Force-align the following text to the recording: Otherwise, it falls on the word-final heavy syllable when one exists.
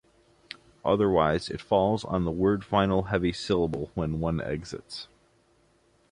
Otherwise, 0.83 1.47
it 1.47 1.61
falls 1.61 2.03
on 2.03 2.25
the 2.25 2.31
word-final 2.31 3.03
heavy 3.03 3.31
syllable 3.31 3.91
when 3.93 4.19
one 4.19 4.39
exists. 4.41 5.07